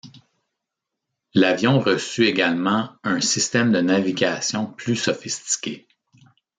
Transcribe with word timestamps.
L'avion 1.35 1.77
reçut 1.79 2.25
également 2.25 2.89
un 3.03 3.21
système 3.21 3.71
de 3.71 3.81
navigation 3.81 4.65
plus 4.65 4.95
sophistiqué. 4.95 5.87